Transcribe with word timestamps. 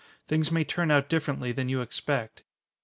Things 0.27 0.51
may 0.51 0.63
turn 0.63 0.89
out 0.89 1.09
differently 1.09 1.51
than 1.51 1.69
you 1.69 1.81
expect." 1.81 2.41